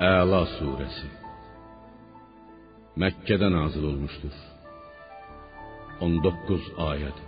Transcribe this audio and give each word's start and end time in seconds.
Əla 0.00 0.46
surəsi 0.56 1.08
Məkkədə 3.00 3.50
nazil 3.52 3.82
olmuşdur. 3.84 4.36
19 6.06 6.70
ayəd. 6.84 7.18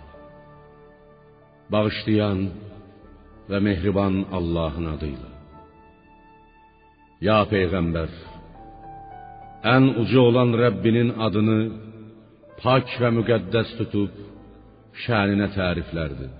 Bağışlayan 1.69 2.41
və 3.51 3.59
mehriban 3.67 4.17
Allahın 4.39 4.87
adıyla. 4.95 5.29
Ya 7.27 7.37
peyğəmbər, 7.53 8.09
ən 9.75 9.91
uca 10.05 10.25
olan 10.31 10.55
Rəbbinin 10.63 11.13
adını 11.27 11.59
pak 12.63 12.89
və 13.03 13.13
müqəddəs 13.19 13.77
tutub 13.83 14.17
şəninə 15.05 15.51
təriflərdi. 15.59 16.31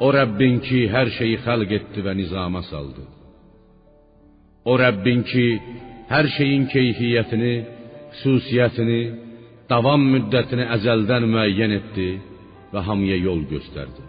O 0.00 0.08
Rəbbin 0.16 0.64
ki, 0.64 0.82
hər 0.96 1.12
şeyi 1.20 1.44
xəlq 1.44 1.78
etdi 1.82 2.08
və 2.08 2.16
nizama 2.22 2.64
saldı. 2.72 3.04
O 4.70 4.74
Rəbbin 4.82 5.22
ki, 5.30 5.46
hər 6.12 6.26
şeyin 6.36 6.64
keyfiyyətini, 6.72 7.54
xüsusiyyətini, 8.18 9.00
davam 9.70 10.02
müddətini 10.14 10.66
əzəldən 10.76 11.24
müəyyən 11.32 11.74
etdi 11.78 12.08
və 12.72 12.82
hamıya 12.88 13.18
yol 13.28 13.44
göstərdi. 13.52 14.04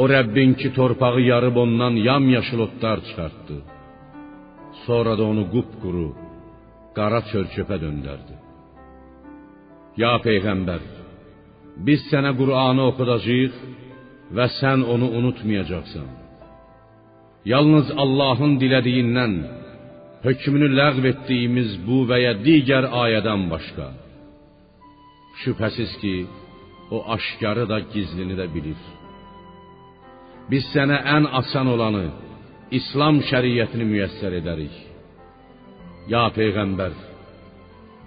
O 0.00 0.04
Rəbbin 0.14 0.52
ki, 0.60 0.72
torpağı 0.78 1.20
yarıb 1.30 1.56
ondan 1.64 1.94
yamyaşıl 2.08 2.60
otlar 2.66 2.98
çıxartdı. 3.06 3.56
Sonra 4.86 5.12
da 5.18 5.24
onu 5.32 5.44
qupquru, 5.54 6.08
qara 6.96 7.20
çörçöpə 7.30 7.76
döndərdi. 7.84 8.36
Ya 10.02 10.12
peyğəmbər, 10.26 10.82
biz 11.86 12.04
sənə 12.10 12.32
Qur'anı 12.40 12.82
oxudacağıq 12.90 13.56
və 14.36 14.46
sən 14.58 14.84
onu 14.92 15.08
unutmayacaqsan. 15.18 16.25
Yalnız 17.52 17.92
Allahın 18.02 18.56
dilədiyindən 18.62 19.34
hökmünü 20.26 20.68
ləğv 20.78 21.04
etdiyimiz 21.12 21.76
bu 21.86 22.00
və 22.10 22.18
ya 22.24 22.32
digər 22.46 22.88
ayədən 23.02 23.46
başqa. 23.52 23.86
Şübhəsiz 25.42 25.92
ki, 26.02 26.14
o 26.94 26.98
aşkarı 27.14 27.64
da 27.72 27.78
gizlini 27.92 28.34
də 28.40 28.46
bilir. 28.54 28.80
Biz 30.50 30.64
sənə 30.74 30.98
ən 31.16 31.24
asan 31.40 31.70
olanı, 31.74 32.06
İslam 32.78 33.22
şəriətini 33.30 33.86
müyəssər 33.92 34.40
edərik. 34.40 34.76
Ya 36.12 36.26
peyğəmbər, 36.38 36.94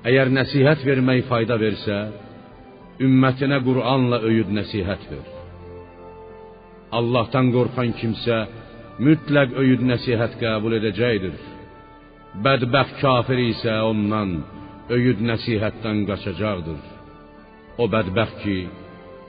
əgər 0.09 0.31
nəsihət 0.37 0.83
vermək 0.89 1.27
fayda 1.31 1.55
versə, 1.65 1.97
ümmətinə 3.05 3.63
Qur'anla 3.67 4.19
öyüd 4.29 4.51
nəsihət 4.59 5.03
ver. 5.11 5.27
Allahdan 6.99 7.51
qorxan 7.55 7.93
kimsə 7.99 8.37
mütləq 9.05 9.55
öyüd 9.61 9.83
nəsihət 9.91 10.37
qəbul 10.41 10.75
edəcəkdir. 10.79 11.35
Bədbəxt 12.45 12.99
kafir 13.01 13.39
isə 13.49 13.75
ondan 13.89 14.39
öyüd 14.95 15.21
nəsihətdən 15.29 16.03
qaçacaqdır. 16.09 16.81
O 17.81 17.87
bədbəxt 17.93 18.41
ki, 18.43 18.57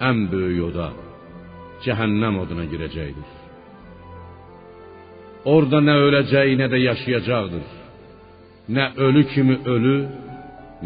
ən 0.09 0.27
böyük 0.33 0.65
oda 0.71 0.89
cəhənnəm 1.85 2.41
oduna 2.43 2.67
girəcəkdir. 2.73 3.29
Orada 5.49 5.81
nə 5.81 5.95
öləcək, 6.07 6.57
nə 6.61 6.67
də 6.73 6.81
yaşayacaqdır. 6.89 7.69
Nə 8.77 8.85
ölü 9.07 9.23
kimi 9.33 9.57
ölü, 9.75 9.97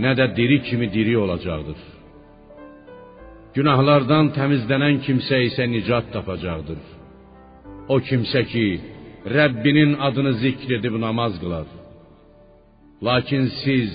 nə 0.02 0.12
də 0.18 0.28
diri 0.36 0.60
kimi 0.68 0.86
diri 0.92 1.16
olacaqdır. 1.24 1.80
Günahlardan 3.54 4.32
təmizlənən 4.36 5.00
kimsə 5.06 5.40
isə 5.48 5.66
nicat 5.70 6.12
tapacaqdır. 6.14 6.78
O 7.88 7.96
kimsə 8.08 8.42
ki, 8.52 8.66
Rəbbinin 9.36 9.92
adını 10.06 10.32
zikr 10.42 10.70
edib 10.78 10.94
namaz 11.06 11.32
qılar. 11.42 11.68
Lakin 13.06 13.44
siz, 13.62 13.90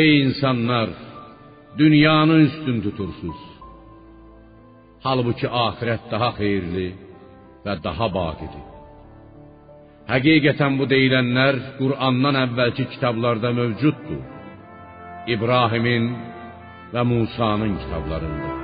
ey 0.00 0.10
insanlar, 0.22 0.90
dünyanı 1.78 2.36
üstün 2.46 2.78
tutursunuz. 2.84 3.42
Halbuki 5.06 5.48
axirət 5.66 6.10
daha 6.12 6.30
xeyirli 6.38 6.88
və 7.64 7.74
daha 7.86 8.06
baqidir. 8.18 8.66
Həqiqətən 10.12 10.76
bu 10.78 10.88
deyilənlər 10.92 11.60
Qur'andan 11.80 12.36
əvvəlki 12.44 12.88
kitablarda 12.92 13.52
mövcuddur. 13.60 14.22
İbrahimin 15.34 16.04
və 16.92 17.02
Musa'nın 17.12 17.78
kitablarında. 17.82 18.59